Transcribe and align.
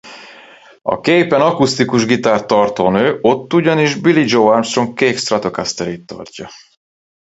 A 0.81 0.99
képen 0.99 1.41
akusztikus 1.41 2.05
gitárt 2.05 2.47
tartó 2.47 2.89
nő 2.89 3.19
ott 3.21 3.53
ugyanis 3.53 3.95
Billie 3.95 4.25
Joe 4.27 4.49
Armstrong 4.51 4.93
kék 4.93 5.17
Stratocasterét 5.17 6.05
tartja. 6.05 6.49